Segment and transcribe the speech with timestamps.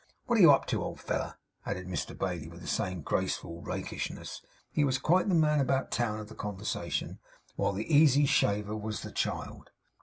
[0.25, 4.41] 'Wot are you up to, old feller?' added Mr Bailey, with the same graceful rakishness.
[4.71, 7.19] He was quite the man about town of the conversation,
[7.55, 9.69] while the easy shaver was the child.